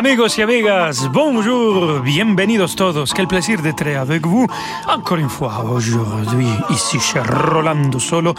[0.00, 3.12] Amigos y amigas, bonjour, bienvenidos todos.
[3.14, 4.46] Quel plaisir d'être avec vous
[4.88, 8.34] encore une fois aujourd'hui ici chez Rolando Solo.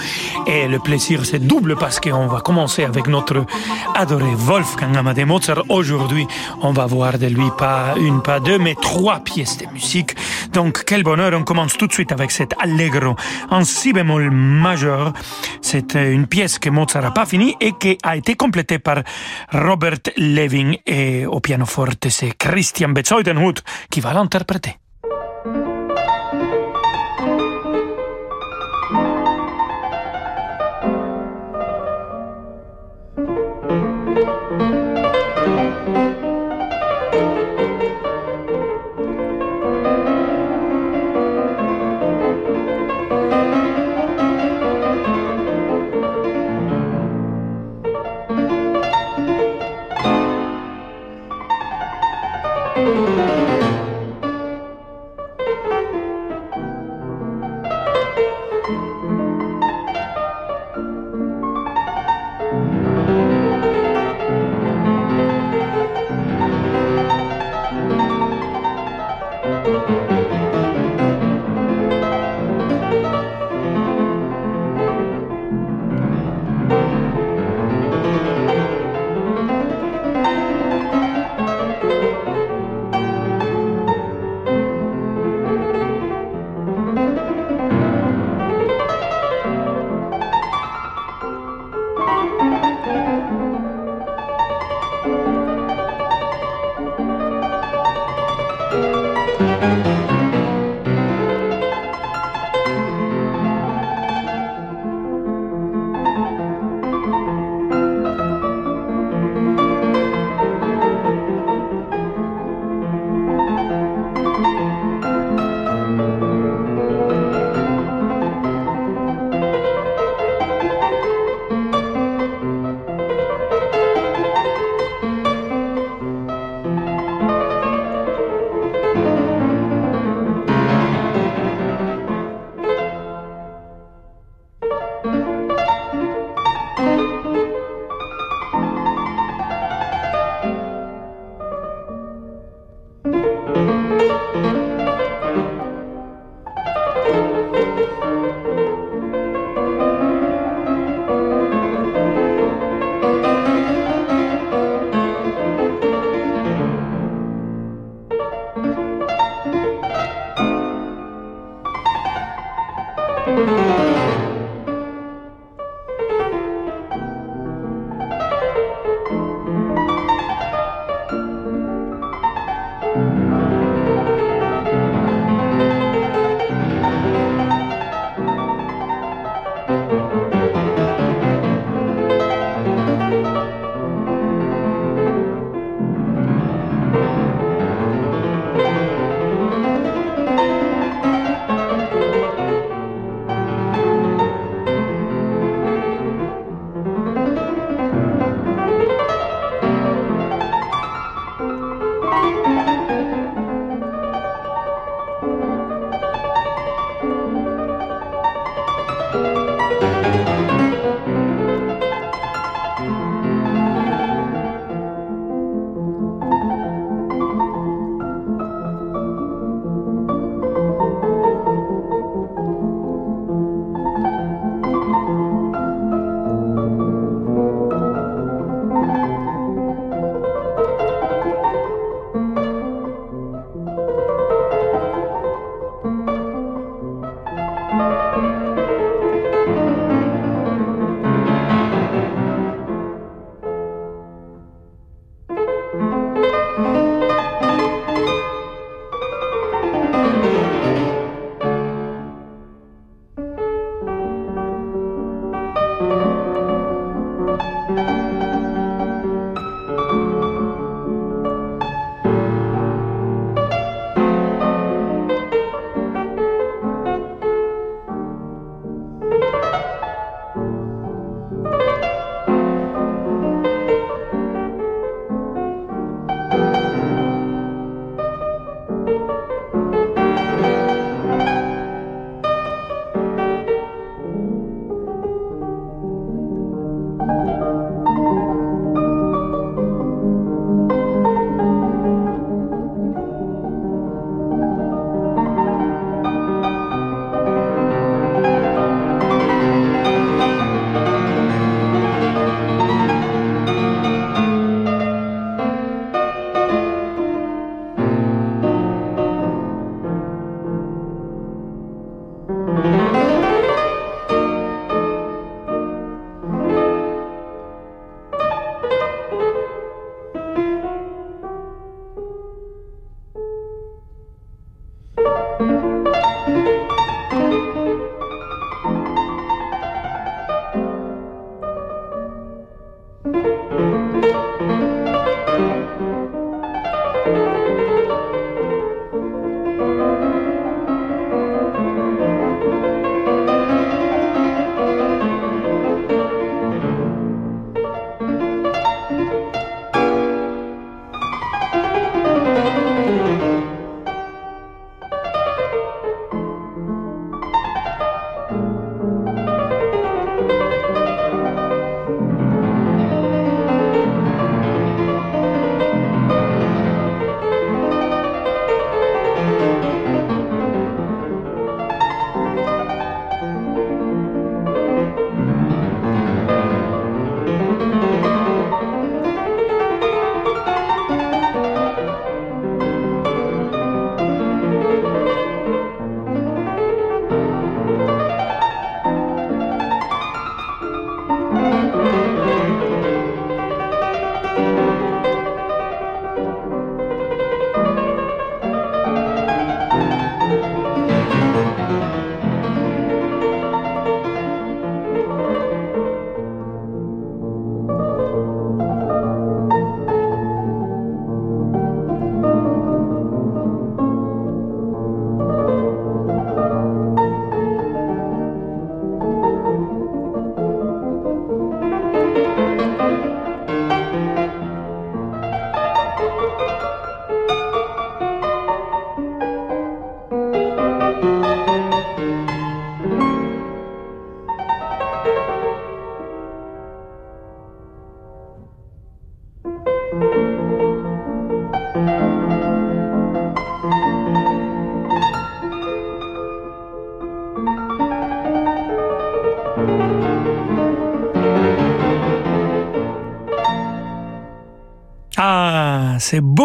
[0.48, 3.45] Et le plaisir c'est double parce qu'on va commencer avec notre
[3.94, 5.63] adoré Wolfgang Amadeus Mozart.
[5.70, 6.26] Aujourd'hui,
[6.63, 10.16] on va voir de lui pas une, pas deux, mais trois pièces de musique.
[10.54, 13.16] Donc quel bonheur, on commence tout de suite avec cet Allegro
[13.52, 15.13] en si bémol majeur.
[15.62, 19.04] C'est une pièce que Mozart n'a pas finie et qui a été complétée par
[19.54, 24.78] Robert Leving et au pianoforte, c'est Christian Bezuidenhut qui va l'interpréter.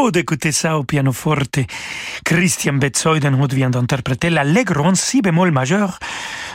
[0.06, 1.58] Beau d'écouter ça au pianoforte.
[2.24, 5.98] Christian Betzeudenhut vient d'interpréter l'Allegro en si bémol majeur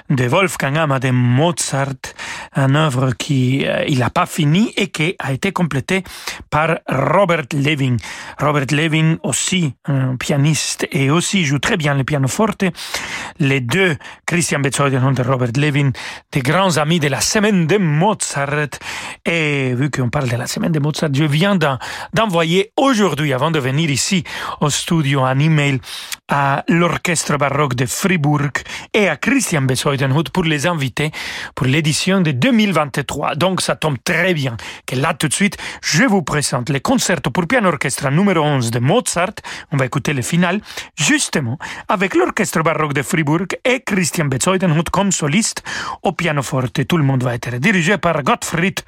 [0.09, 2.10] de Wolfgang Amadeus Mozart,
[2.55, 6.03] une œuvre qui euh, il n'a pas fini et qui a été complétée
[6.49, 7.97] par Robert Levin.
[8.39, 12.65] Robert Levin aussi un pianiste et aussi joue très bien le pianoforte.
[13.39, 13.95] Les deux,
[14.25, 15.91] Christian Beethoven et Robert Levin,
[16.31, 18.67] des grands amis de la semaine de Mozart.
[19.25, 21.57] Et vu qu'on parle de la semaine de Mozart, je viens
[22.13, 24.23] d'envoyer aujourd'hui, avant de venir ici
[24.59, 25.79] au studio, un email
[26.27, 28.51] à l'orchestre baroque de Fribourg
[28.93, 31.11] et à Christian Beethoven pour les inviter
[31.55, 33.35] pour l'édition de 2023.
[33.35, 34.57] Donc ça tombe très bien
[34.87, 38.71] que là tout de suite, je vous présente le concerto pour piano orchestre numéro 11
[38.71, 39.37] de Mozart.
[39.71, 40.59] On va écouter le final,
[40.95, 41.57] justement,
[41.87, 45.63] avec l'orchestre baroque de Fribourg et Christian Beethoven comme soliste
[46.01, 46.85] au pianoforte.
[46.87, 48.79] Tout le monde va être dirigé par Gottfried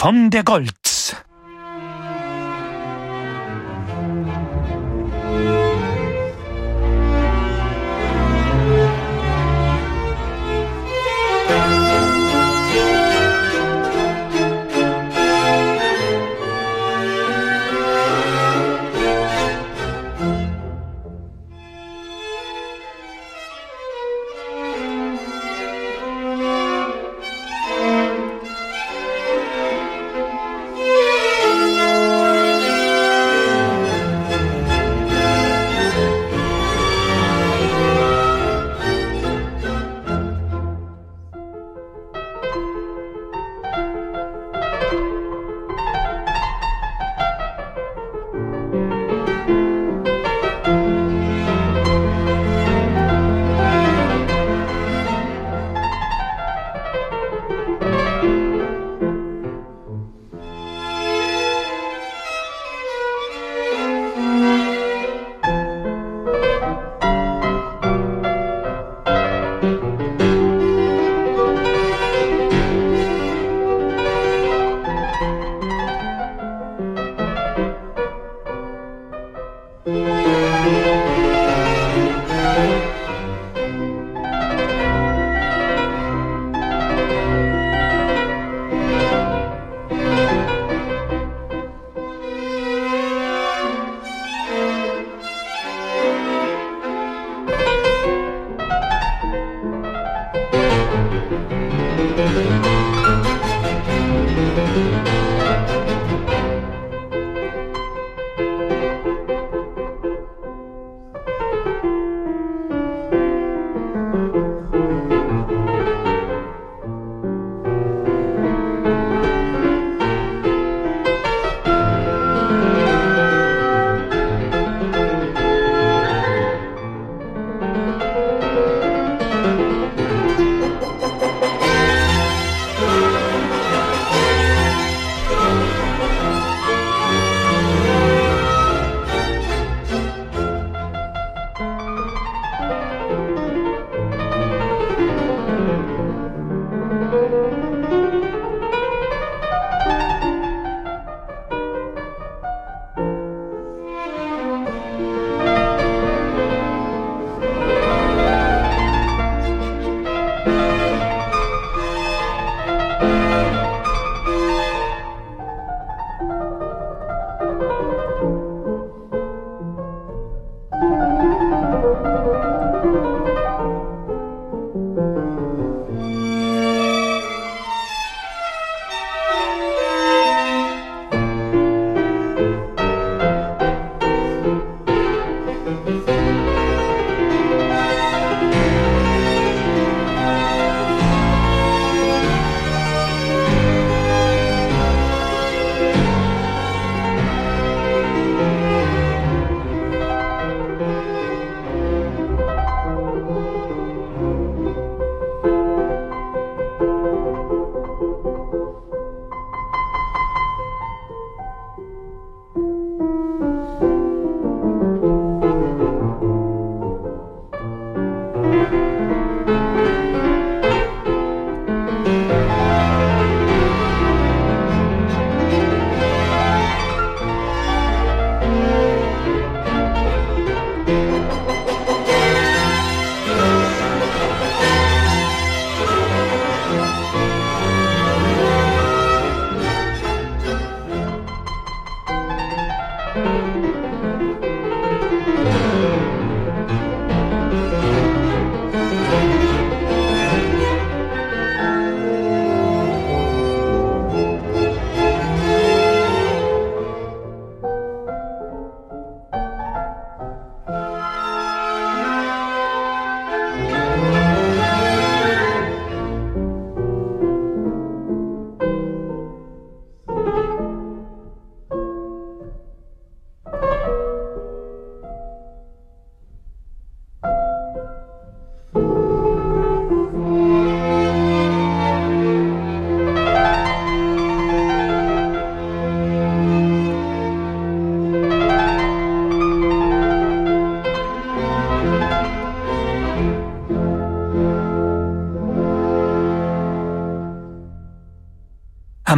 [0.00, 0.97] von der Goltz.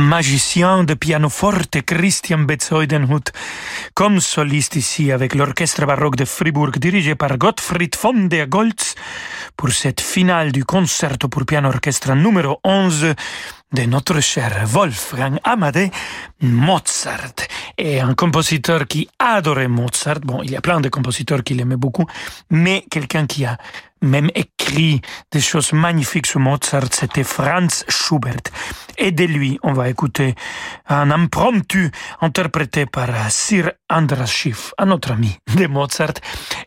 [0.00, 3.30] Magicien de pianoforte Christian Bezoidenhut,
[3.94, 8.94] comme soliste ici avec l'orchestre baroque de Fribourg dirigé par Gottfried von der Goltz
[9.56, 13.14] pour cette finale du concerto pour piano orchestre numéro 11
[13.72, 15.90] de notre cher Wolfgang Amadé
[16.40, 17.46] Mozart.
[17.78, 21.76] Et un compositeur qui adorait Mozart, bon, il y a plein de compositeurs qui l'aimaient
[21.76, 22.06] beaucoup,
[22.50, 23.58] mais quelqu'un qui a
[24.02, 28.42] même écrit des choses magnifiques sur Mozart, c'était Franz Schubert.
[28.98, 30.34] Et de lui, on va écouter
[30.88, 31.90] un impromptu
[32.20, 36.14] interprété par Sir Andras Schiff, un autre ami de Mozart,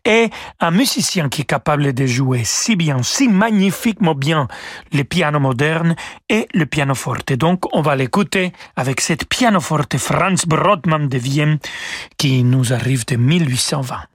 [0.06, 4.48] et un musicien qui est capable de jouer si bien, si magnifiquement bien
[4.92, 5.96] le piano moderne
[6.30, 7.34] et le pianoforte.
[7.34, 11.60] Donc, on va l'écouter avec cette pianoforte Franz Brodmann de Vienne
[12.18, 14.13] qui nous arrive de 1820.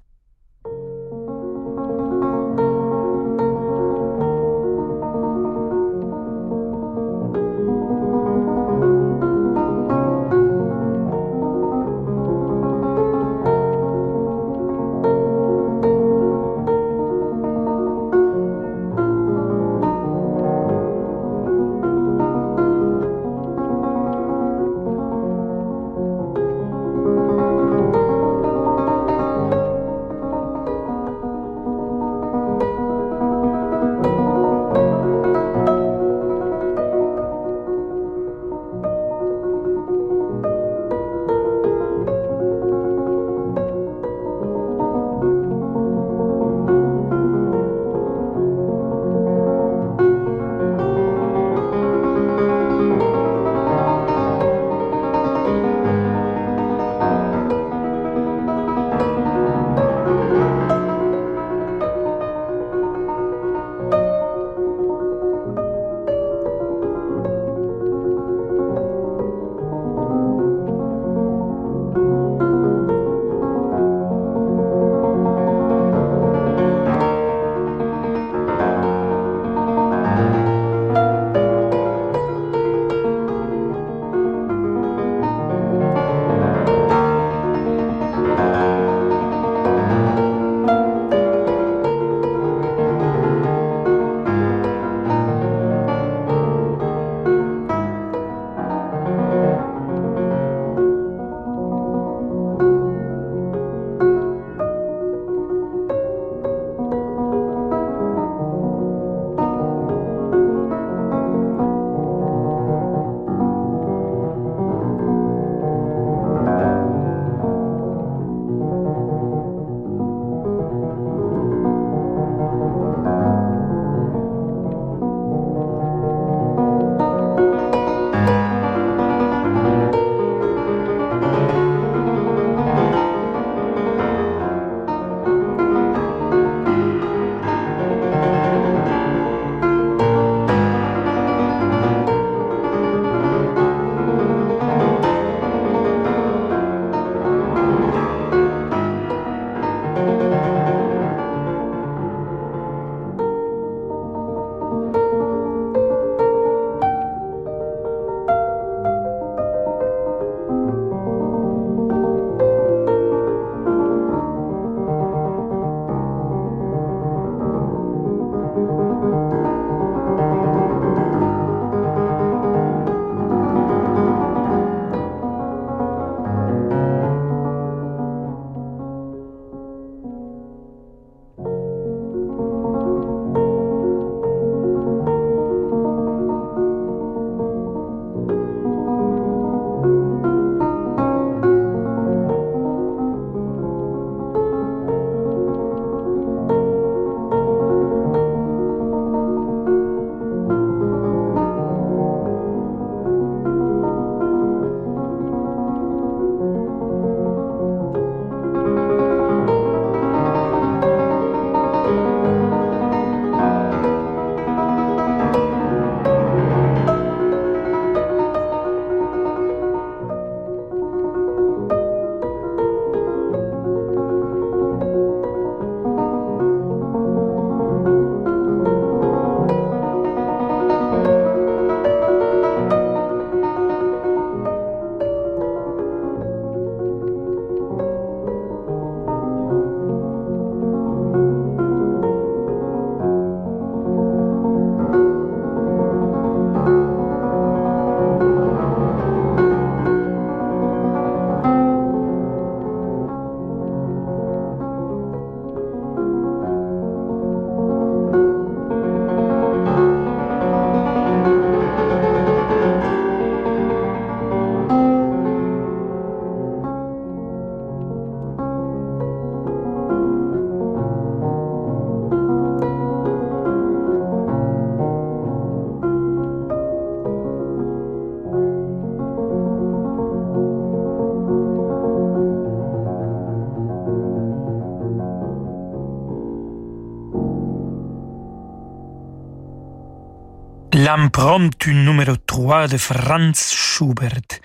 [290.99, 294.41] L'impromptu numéro 3 de Franz Schubert.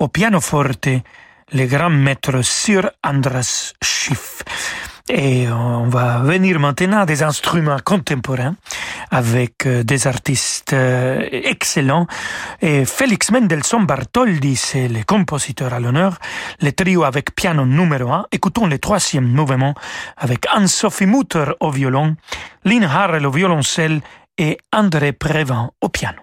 [0.00, 0.88] Au pianoforte,
[1.52, 4.42] le grand maître Sir Andras Schiff.
[5.08, 8.56] Et on va venir maintenant des instruments contemporains
[9.10, 12.06] avec euh, des artistes euh, excellents.
[12.60, 16.18] Et Félix Mendelssohn Bartholdy, c'est le compositeur à l'honneur.
[16.60, 18.26] Le trio avec piano numéro 1.
[18.32, 19.74] Écoutons le troisième mouvement
[20.16, 22.16] avec Anne-Sophie Mutter au violon,
[22.64, 24.00] Lynn Harrell au violoncelle
[24.38, 26.20] et André Prévent au piano.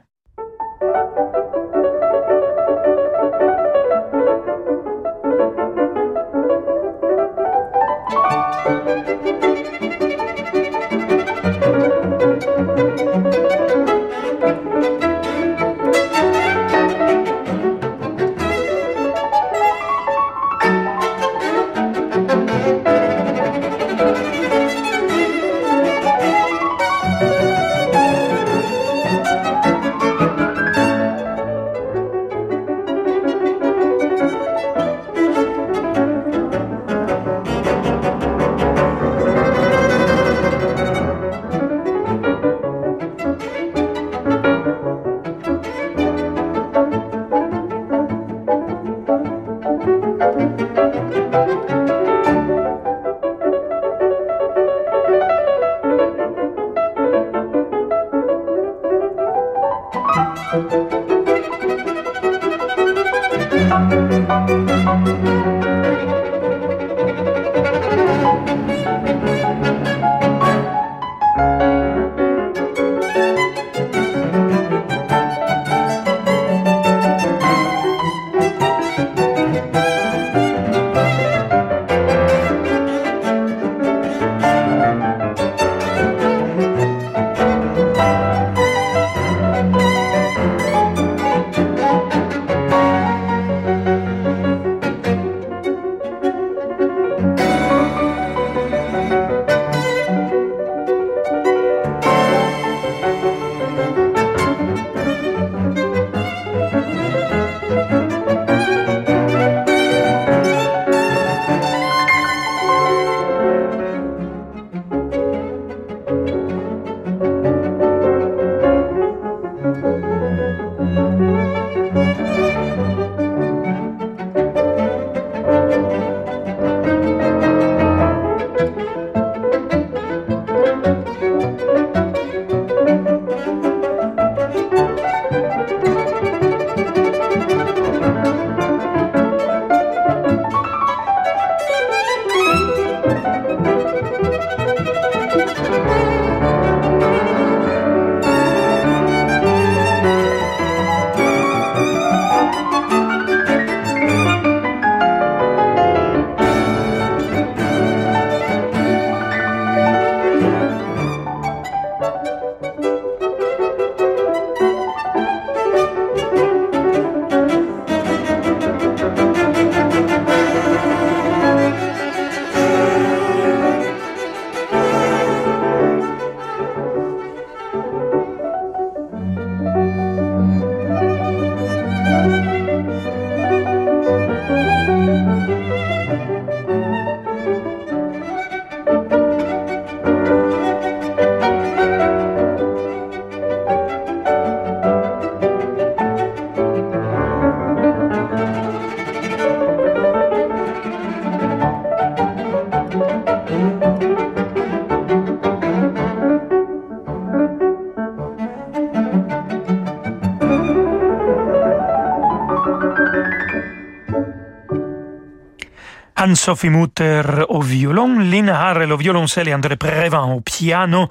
[216.30, 221.08] Anne-Sophie Mutter au violon, Lynn Harrell au violoncelle et André Prévent au piano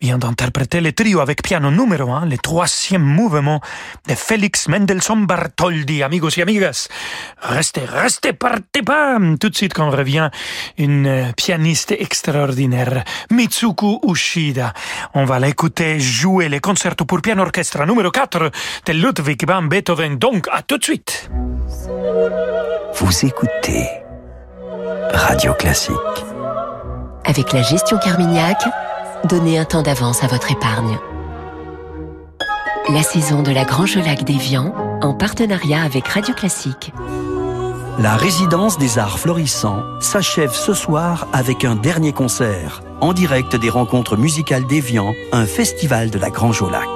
[0.00, 3.60] vient d'interpréter le trio avec piano numéro 1, le troisième mouvement
[4.06, 6.04] de Félix Mendelssohn Bartholdy.
[6.04, 6.86] Amigos et amigas,
[7.40, 9.18] restez, restez, partez pas.
[9.40, 10.30] Tout de suite qu'on revient,
[10.78, 14.72] une pianiste extraordinaire, Mitsuko Ushida.
[15.14, 18.52] On va l'écouter jouer le concerto pour piano orchestre numéro 4
[18.86, 20.16] de Ludwig van Beethoven.
[20.16, 21.28] Donc, à tout de suite.
[22.94, 24.03] Vous écoutez
[25.12, 25.94] Radio Classique.
[27.24, 28.62] Avec la gestion Carmignac,
[29.24, 30.98] donnez un temps d'avance à votre épargne.
[32.90, 36.92] La saison de la Grange Lac d'Evian, en partenariat avec Radio Classique.
[37.98, 43.70] La résidence des arts florissants s'achève ce soir avec un dernier concert, en direct des
[43.70, 46.88] rencontres musicales d'Evian, un festival de la Grange au Lac.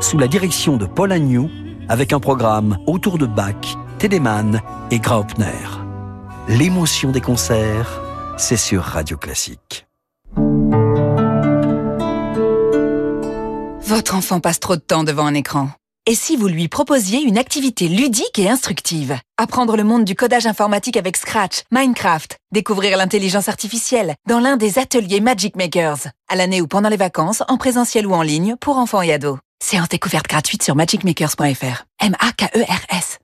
[0.00, 1.48] sous la direction de Paul Agnew,
[1.88, 5.85] avec un programme autour de Bach, Telemann et Graupner.
[6.48, 8.00] L'émotion des concerts,
[8.36, 9.88] c'est sur Radio Classique.
[13.80, 15.70] Votre enfant passe trop de temps devant un écran.
[16.06, 19.18] Et si vous lui proposiez une activité ludique et instructive?
[19.38, 24.78] Apprendre le monde du codage informatique avec Scratch, Minecraft, découvrir l'intelligence artificielle dans l'un des
[24.78, 28.78] ateliers Magic Makers, à l'année ou pendant les vacances, en présentiel ou en ligne, pour
[28.78, 29.38] enfants et ados.
[29.60, 31.86] Séance découverte gratuite sur magicmakers.fr.
[32.00, 33.18] M-A-K-E-R-S.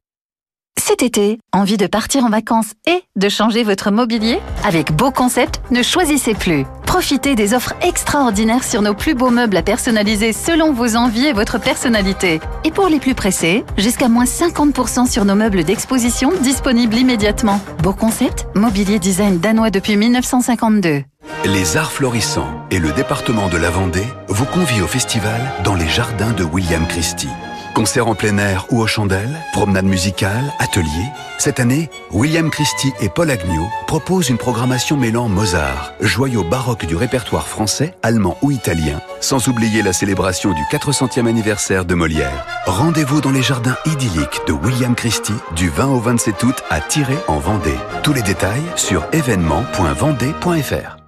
[0.93, 4.39] Cet été, envie de partir en vacances et de changer votre mobilier?
[4.63, 6.67] Avec Beau Concept, ne choisissez plus.
[6.85, 11.33] Profitez des offres extraordinaires sur nos plus beaux meubles à personnaliser selon vos envies et
[11.33, 12.41] votre personnalité.
[12.65, 17.59] Et pour les plus pressés, jusqu'à moins 50% sur nos meubles d'exposition disponibles immédiatement.
[17.83, 21.05] Beau Concept, mobilier design danois depuis 1952.
[21.47, 25.89] Les Arts Florissants et le département de la Vendée vous convient au festival dans les
[25.89, 27.31] jardins de William Christie.
[27.75, 31.09] Concerts en plein air ou aux chandelles, promenades musicales, ateliers.
[31.39, 36.95] Cette année, William Christie et Paul Agnew proposent une programmation mêlant Mozart, joyau baroque du
[36.97, 42.47] répertoire français, allemand ou italien, sans oublier la célébration du 400e anniversaire de Molière.
[42.67, 47.19] Rendez-vous dans les jardins idylliques de William Christie du 20 au 27 août à Tirer
[47.27, 47.79] en Vendée.
[48.03, 51.02] Tous les détails sur événement.vendée.fr.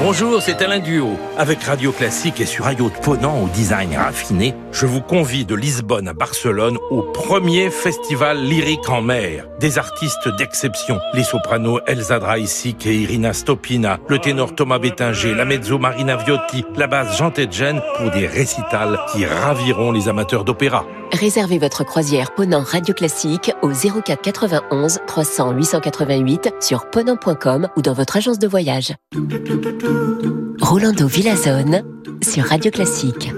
[0.00, 1.16] Bonjour, c'est Alain Duo.
[1.38, 6.08] Avec Radio Classique et sur yacht ponant au design raffiné, je vous convie de Lisbonne
[6.08, 9.46] à Barcelone au premier festival lyrique en mer.
[9.60, 15.44] Des artistes d'exception, les sopranos Elsa Draisic et Irina Stopina, le ténor Thomas Bettinger, la
[15.44, 20.84] mezzo Marina Viotti, la basse Jean Tedjen pour des récitals qui raviront les amateurs d'opéra.
[21.14, 27.92] Réservez votre croisière Ponant Radio Classique au 04 91 300 888 sur ponant.com ou dans
[27.92, 28.92] votre agence de voyage.
[30.60, 31.84] Rolando Villazone
[32.20, 33.30] sur Radio Classique.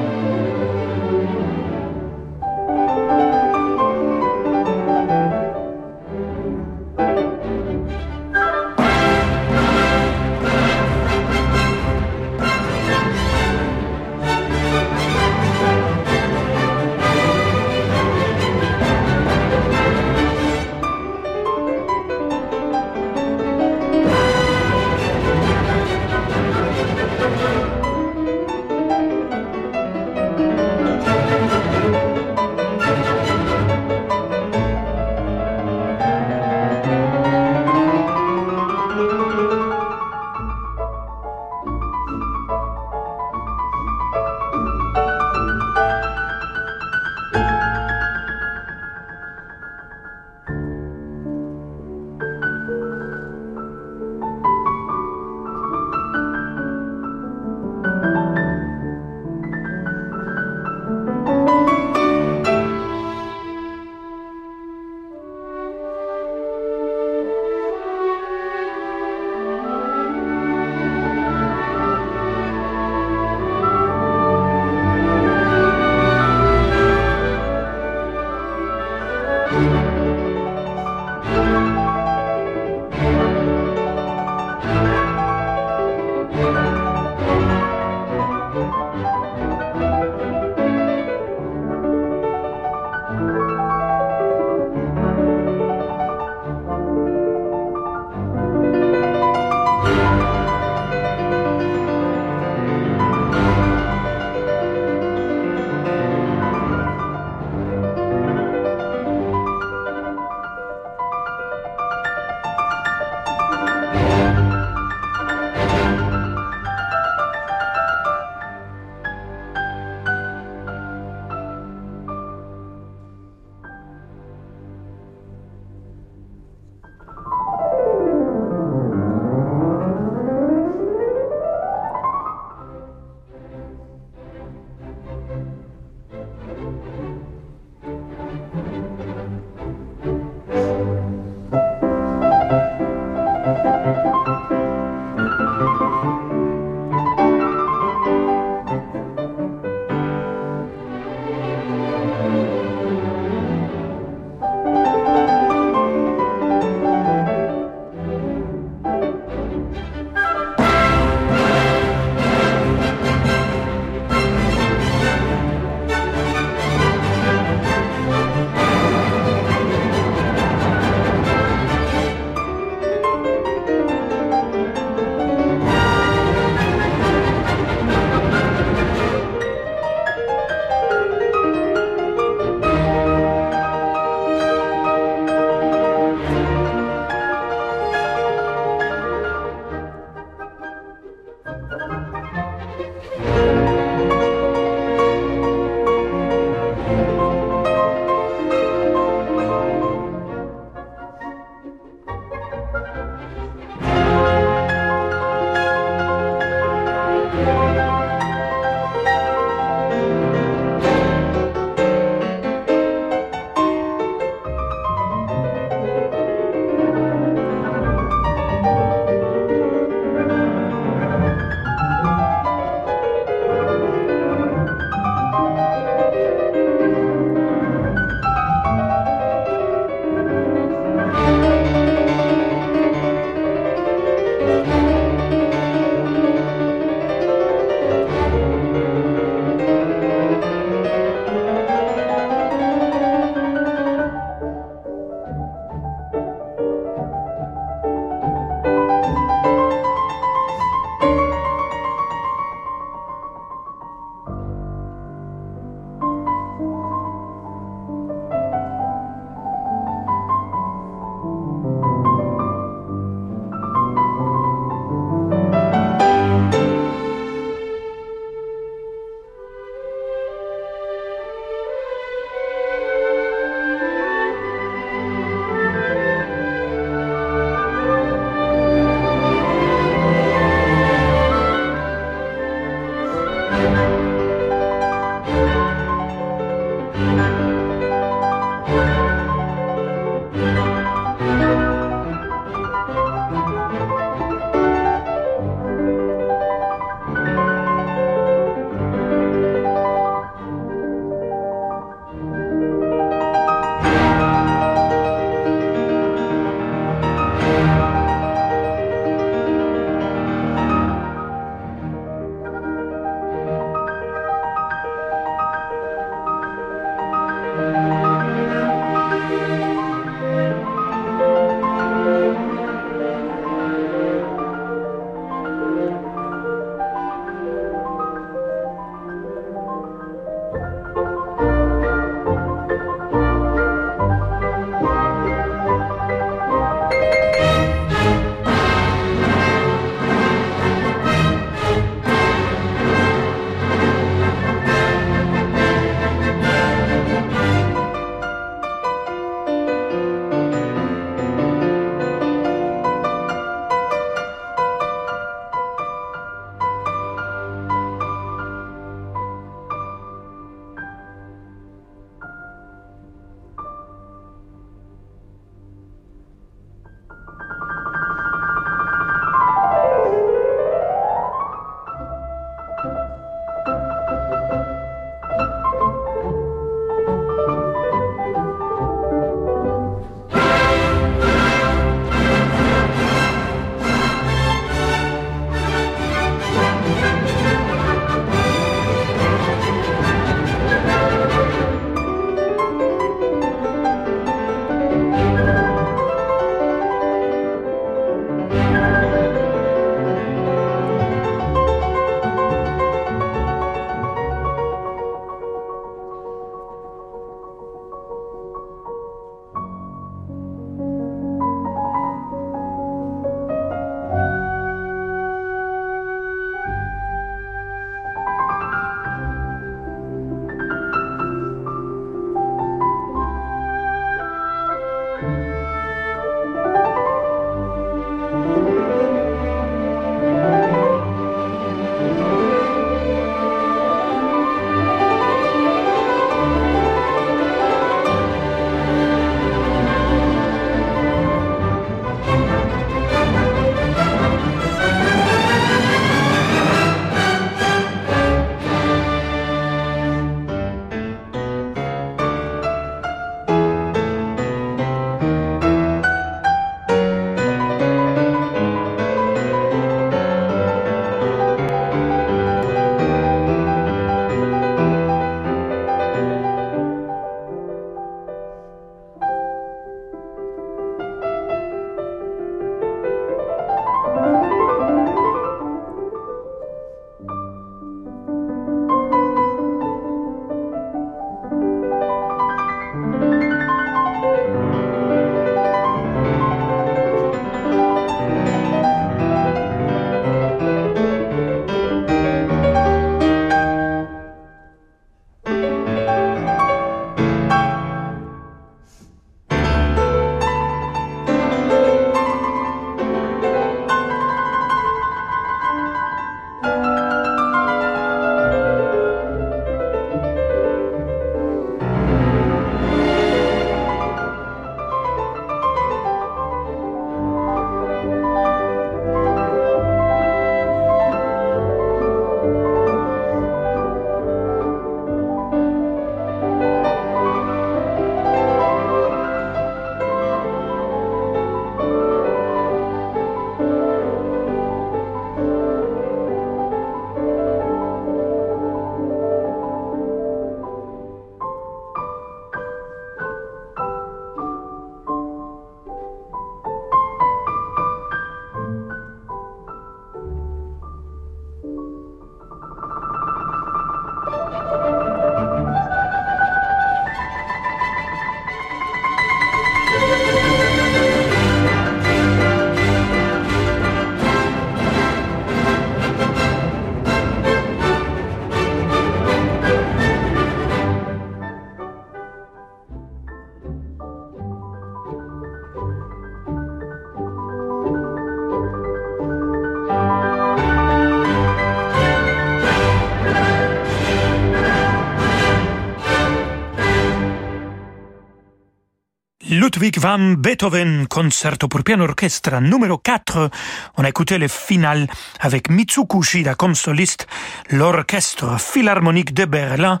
[589.78, 593.48] Ludwig van Beethoven, concerto pour piano orchestre numéro 4.
[593.96, 595.06] On a écouté le final
[595.38, 597.28] avec Mitsuko Shida comme soliste,
[597.70, 600.00] l'orchestre philharmonique de Berlin,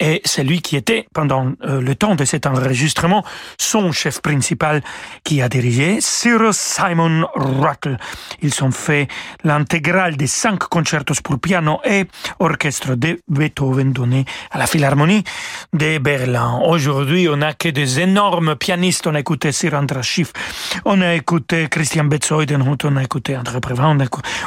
[0.00, 3.24] et c'est lui qui était, pendant euh, le temps de cet enregistrement,
[3.58, 4.82] son chef principal
[5.22, 7.98] qui a dirigé, Sir Simon Rattle.
[8.40, 9.06] Ils ont fait
[9.44, 12.06] l'intégrale des cinq concertos pour piano et
[12.40, 15.22] orchestre de Beethoven donnés à la philharmonie
[15.72, 16.60] de Berlin.
[16.66, 20.32] Aujourd'hui, on a que des énormes pianistes on a écouté Sir Schiff,
[20.86, 23.98] on a écouté Christian Betzoidenhut, on a écouté André Prévin,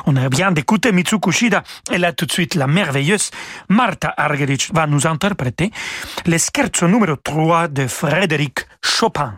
[0.07, 1.61] on a, bien écouté Mitsuko Shida,
[1.91, 3.29] et là tout de suite la merveilleuse
[3.69, 5.71] Martha Argerich va nous interpréter
[6.25, 9.35] le scherzo numéro 3 de Frédéric Chopin.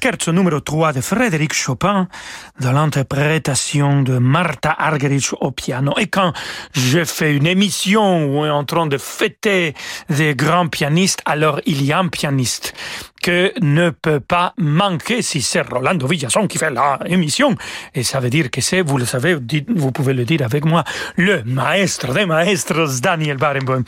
[0.00, 2.08] Scherzo numéro 3 de Frédéric Chopin
[2.58, 5.92] dans l'interprétation de Martha Argerich au piano.
[5.98, 6.32] Et quand
[6.72, 9.74] je fais une émission où on est en train de fêter
[10.08, 12.72] des grands pianistes, alors il y a un pianiste
[13.22, 17.54] que ne peut pas manquer si c'est Rolando Villazon qui fait la émission.
[17.94, 19.36] Et ça veut dire que c'est, vous le savez,
[19.68, 20.84] vous pouvez le dire avec moi,
[21.16, 23.82] le maestro des maestros, Daniel Barenboim.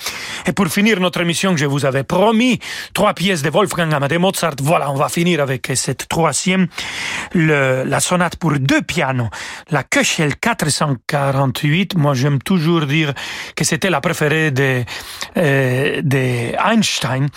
[0.47, 2.59] Et pour finir notre émission, je vous avais promis
[2.93, 4.57] trois pièces de Wolfgang Amadeus Mozart.
[4.63, 6.67] Voilà, on va finir avec cette troisième,
[7.33, 9.31] le, la sonate pour deux pianos,
[9.71, 11.97] la Köchel 448.
[11.97, 13.13] Moi, j'aime toujours dire
[13.57, 14.85] que c'était la préférée de,
[15.37, 17.29] euh, de Einstein,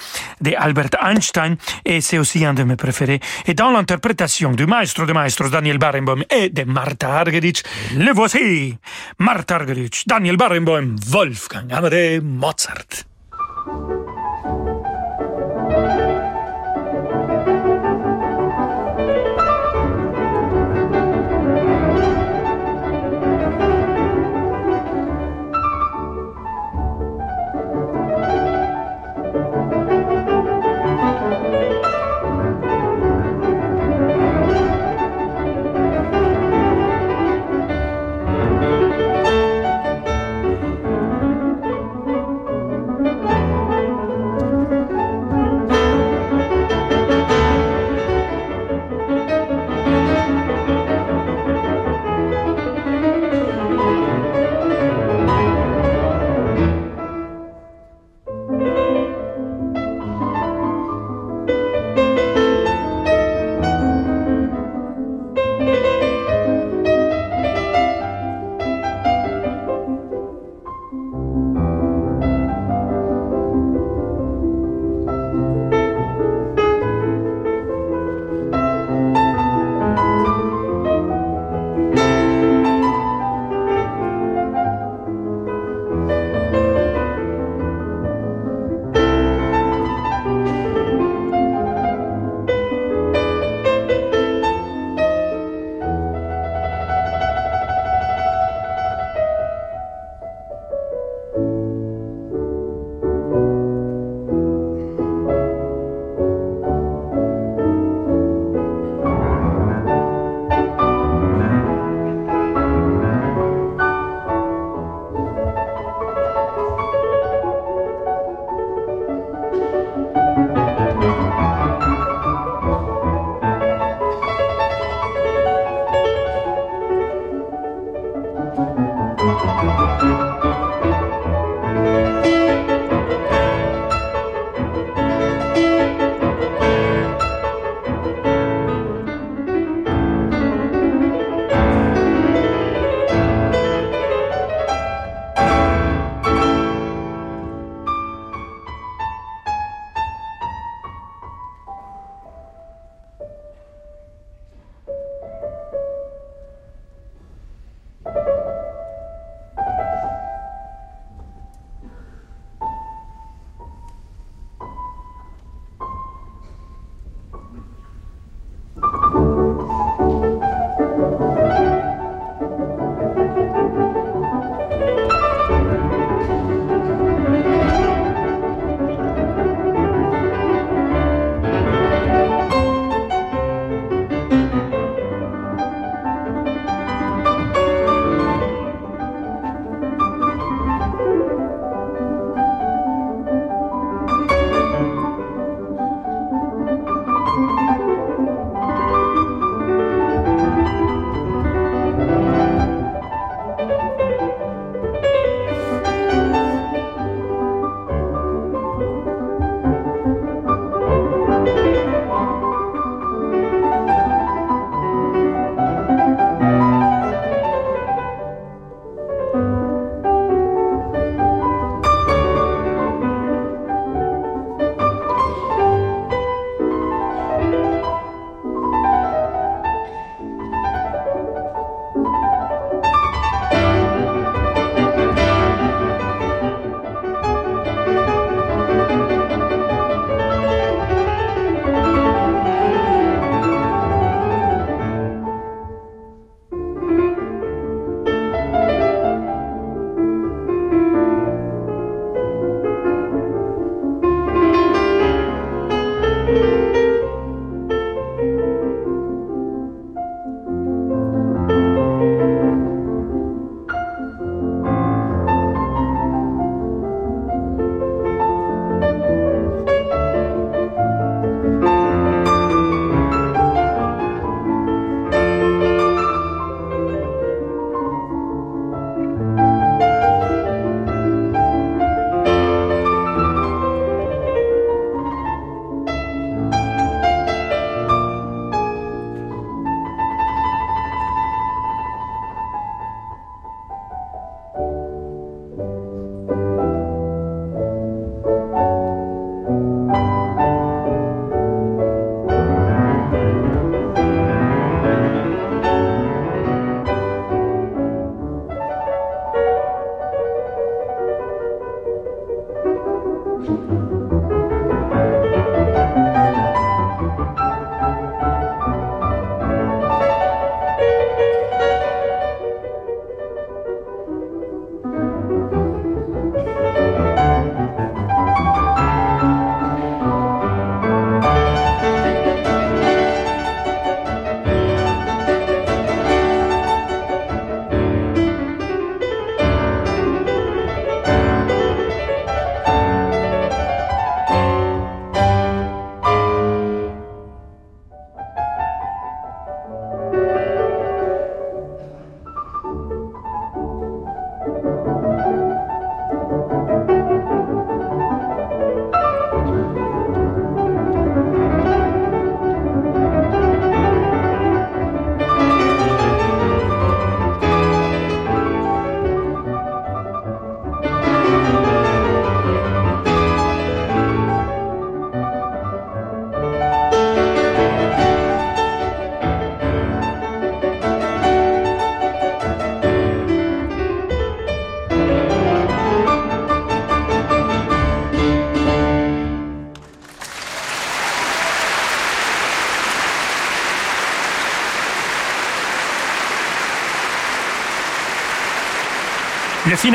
[0.41, 3.19] de Albert Einstein et c'est aussi un de mes préférés.
[3.45, 7.63] Et dans l'interprétation du maestro de maestros Daniel Barenboim et de Martha Argerich,
[7.95, 8.75] le voici,
[9.19, 13.05] Martha Argerich, Daniel Barenboim, Wolfgang Amadeus Mozart.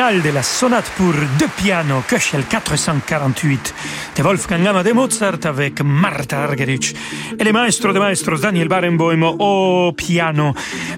[0.00, 3.74] De la sonate pour deux pianos Köchel 448
[4.16, 6.96] de Wolfgang Amadeus Mozart avec Martha Argerich
[7.38, 10.54] et le maestro de maestros Daniel Barenboim au piano.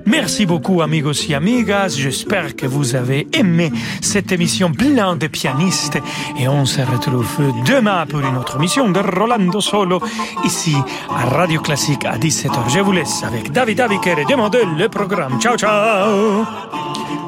[0.07, 5.99] Merci beaucoup amigos et amigas, j'espère que vous avez aimé cette émission pleine de pianistes
[6.39, 10.01] et on se retrouve demain pour une autre émission de Rolando Solo
[10.45, 10.77] ici
[11.11, 12.73] à Radio Classique à 17h.
[12.73, 15.41] Je vous laisse avec David Aviker et demander le programme.
[15.41, 16.47] Ciao ciao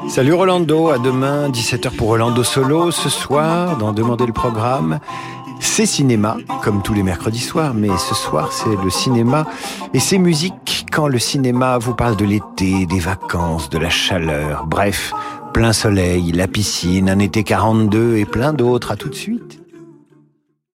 [0.07, 2.91] Salut Rolando, à demain 17h pour Rolando Solo.
[2.91, 4.99] Ce soir, dans Demander le programme,
[5.59, 9.45] c'est cinéma, comme tous les mercredis soirs, mais ce soir c'est le cinéma
[9.93, 14.65] et c'est musique quand le cinéma vous parle de l'été, des vacances, de la chaleur,
[14.67, 15.11] bref,
[15.53, 18.91] plein soleil, la piscine, un été 42 et plein d'autres.
[18.91, 19.64] À tout de suite.